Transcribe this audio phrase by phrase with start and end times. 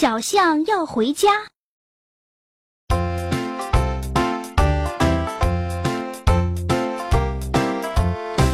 [0.00, 1.28] 小象要回家。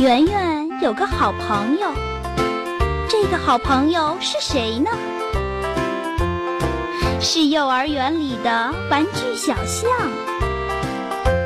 [0.01, 1.87] 圆圆有个好朋友，
[3.09, 4.91] 这个好朋友是谁呢？
[7.21, 9.89] 是幼儿园里的玩具小象。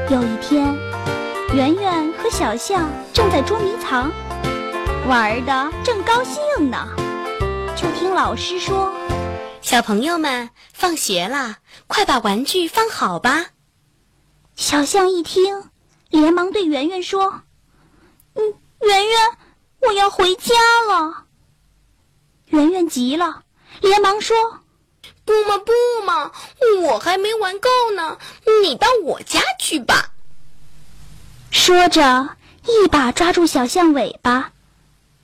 [0.09, 0.75] 有一天，
[1.53, 4.11] 圆圆和小象正在捉迷藏，
[5.07, 6.89] 玩的正高兴呢，
[7.77, 8.91] 就听老师说
[9.63, 13.47] ：“小朋友们，放学了，快把玩具放好吧。”
[14.57, 15.71] 小象一听，
[16.09, 17.43] 连忙对圆圆说。
[18.35, 19.21] 嗯，圆圆，
[19.81, 20.55] 我要回家
[20.89, 21.25] 了。
[22.47, 23.43] 圆圆急了，
[23.81, 24.37] 连忙说
[25.25, 25.73] ：“不嘛不
[26.05, 26.33] 嘛，
[26.83, 28.19] 我还没玩够呢，
[28.63, 30.13] 你到我家去吧。”
[31.53, 34.53] 说着，一把抓住小象尾巴，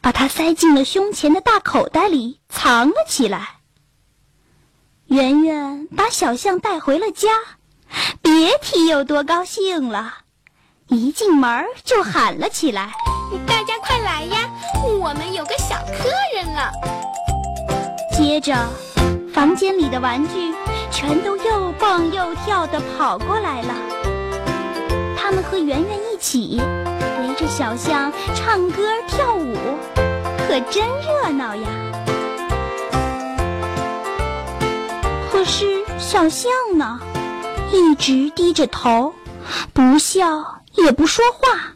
[0.01, 3.55] 把它塞进了胸前的大口袋里，藏了起来。
[5.09, 7.28] 圆圆把小象带回了家，
[8.21, 10.15] 别提有多高兴了。
[10.88, 12.90] 一进门就喊了起来
[13.46, 14.51] ：“大家快来呀，
[15.01, 16.73] 我们有个小客人了！”
[18.18, 18.57] 接着，
[19.32, 20.52] 房间里的玩具
[20.90, 23.74] 全都又蹦又跳的跑过来了。
[25.16, 26.60] 他们和圆圆一起
[27.20, 29.54] 围着小象唱歌跳舞，
[30.48, 31.68] 可真热闹呀！
[36.17, 36.99] 小象呢，
[37.75, 39.15] 一直低着头，
[39.75, 40.63] 不笑。
[40.73, 41.75] 也不说话。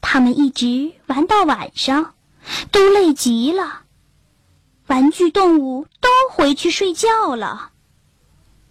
[0.00, 2.14] 他们一直玩到晚上，
[2.70, 3.80] 都累极了。
[4.86, 7.70] 玩具动物都回去睡觉了。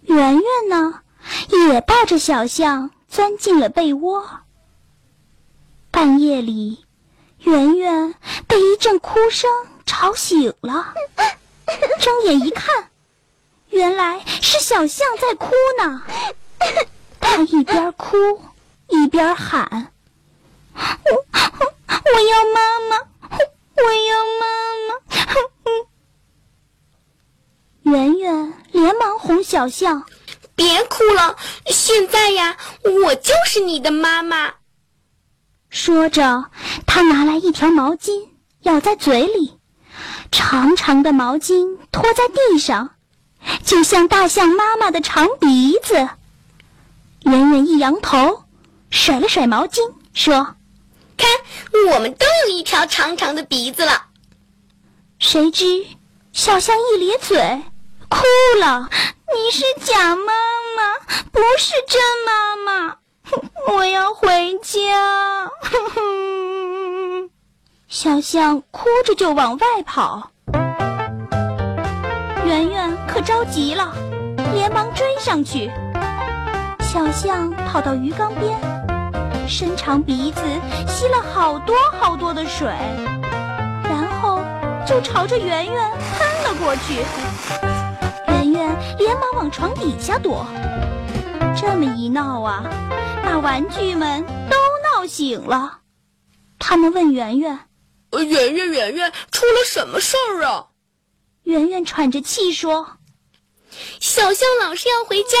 [0.00, 1.00] 圆圆呢，
[1.50, 4.24] 也抱着小象钻进了被窝。
[5.90, 6.86] 半夜里，
[7.40, 8.14] 圆圆
[8.46, 9.50] 被一阵哭声
[9.84, 10.94] 吵醒了，
[12.00, 12.88] 睁眼一看，
[13.72, 16.02] 原来是小象在哭呢。
[17.20, 18.16] 它一边哭。
[18.88, 19.90] 一边喊
[20.76, 21.24] ：“我
[21.88, 22.60] 我要妈
[22.90, 22.98] 妈，
[23.74, 24.44] 我要妈
[24.86, 25.00] 妈！”
[27.90, 30.04] 圆圆连忙哄小象
[30.54, 32.58] ：“别哭了，现在呀，
[33.04, 34.52] 我就是你的妈妈。”
[35.70, 36.50] 说着，
[36.86, 38.28] 他拿来一条毛巾，
[38.64, 39.58] 咬在嘴里，
[40.30, 42.90] 长长的毛巾拖在地上，
[43.64, 46.08] 就像大象妈妈的长鼻子。
[47.24, 48.44] 圆圆一扬头。
[48.90, 50.54] 甩了甩毛巾，说
[51.16, 51.30] ：“看，
[51.94, 54.04] 我们都有一条长长的鼻子了。”
[55.18, 55.86] 谁知
[56.34, 57.62] 小象一咧嘴，
[58.10, 58.18] 哭
[58.60, 58.90] 了
[59.32, 60.24] ：“你是假妈
[60.76, 60.98] 妈，
[61.32, 62.98] 不是真妈妈，
[63.72, 65.50] 我要回家。
[67.88, 70.31] ”小象哭着就往外跑，
[73.24, 73.92] 着急了，
[74.54, 75.70] 连忙追上去。
[76.80, 78.58] 小象跑到鱼缸边。
[79.48, 80.40] 伸长鼻子
[80.88, 82.68] 吸了好多好多的水，
[83.82, 84.40] 然后
[84.86, 87.02] 就朝着圆圆喷了过去。
[88.28, 90.46] 圆圆连忙往床底下躲。
[91.60, 92.64] 这么一闹啊，
[93.24, 95.80] 把玩具们都闹醒了。
[96.58, 97.58] 他们问圆圆
[98.12, 100.66] ：“圆圆，圆圆，出了什么事儿啊？”
[101.42, 102.86] 圆圆喘着气说
[104.00, 105.38] ：“小象老师要回家，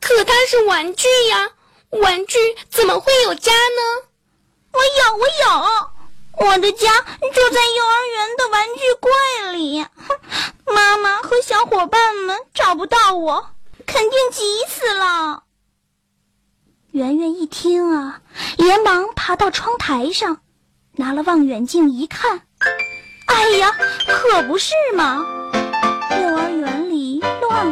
[0.00, 1.50] 可它是玩具呀。”
[1.90, 2.38] 玩具
[2.70, 3.82] 怎么会有家呢？
[4.72, 6.88] 我有，我有，我的家
[7.34, 9.84] 就在幼儿园的玩具柜里。
[10.72, 13.44] 妈妈和小伙伴们找不到我，
[13.86, 15.42] 肯定急死了。
[16.92, 18.20] 圆圆一听啊，
[18.56, 20.40] 连忙爬到窗台上，
[20.92, 22.46] 拿了望远镜一看，
[23.26, 23.76] 哎呀，
[24.06, 25.26] 可不是嘛！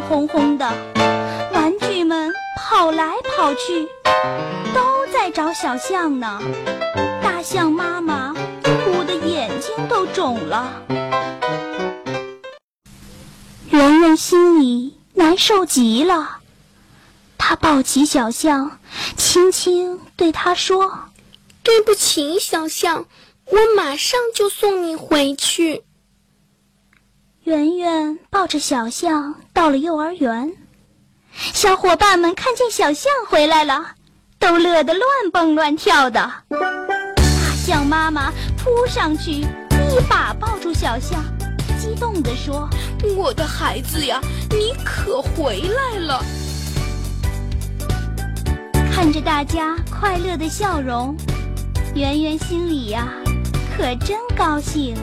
[0.08, 0.66] 幼儿园里乱哄哄的，
[1.52, 3.86] 玩具们跑来跑去。
[4.74, 6.40] 都在找小象呢，
[7.22, 10.82] 大象妈妈哭的眼睛都肿了，
[13.70, 16.38] 圆圆心里难受极了。
[17.36, 18.78] 他抱起小象，
[19.16, 20.90] 轻轻对他说
[21.62, 23.06] ：“对不起，小象，
[23.46, 25.84] 我马上就送你回去。”
[27.48, 30.52] 圆圆抱着小象到了幼儿园，
[31.32, 33.92] 小伙伴们看见小象回来了。
[34.38, 35.02] 都乐得乱
[35.32, 37.24] 蹦乱跳的，大
[37.56, 41.24] 象妈妈扑上去，一把抱住小象，
[41.80, 42.68] 激动地说
[43.16, 44.20] ：“我的孩子呀，
[44.50, 46.22] 你可回来了！”
[48.92, 51.16] 看着大家快乐的笑容，
[51.94, 53.08] 圆圆心里呀，
[53.74, 54.94] 可真高兴。